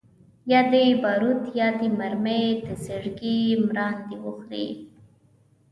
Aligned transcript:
یا 0.51 0.59
دي 0.71 0.85
باروت 1.01 1.43
یا 1.59 1.67
دي 1.79 1.87
مرمۍ 1.99 2.45
د 2.65 2.67
زړګي 2.85 3.39
مراندي 3.65 4.15
وخوري 4.25 4.67